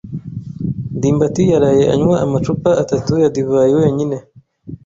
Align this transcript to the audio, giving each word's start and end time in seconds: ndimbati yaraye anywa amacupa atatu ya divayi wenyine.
ndimbati 0.97 1.43
yaraye 1.51 1.83
anywa 1.93 2.15
amacupa 2.25 2.69
atatu 2.83 3.11
ya 3.21 3.29
divayi 3.35 3.73
wenyine. 3.79 4.17